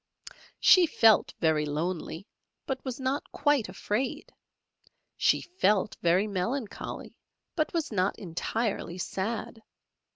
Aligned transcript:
She 0.59 0.87
felt 0.87 1.35
very 1.39 1.63
lonely, 1.67 2.25
but 2.65 2.83
was 2.83 2.99
not 2.99 3.31
quite 3.31 3.69
afraid; 3.69 4.33
she 5.15 5.41
felt 5.41 5.95
very 6.01 6.25
melancholy, 6.25 7.15
but 7.55 7.71
was 7.71 7.91
not 7.91 8.17
entirely 8.17 8.97
sad. 8.97 9.61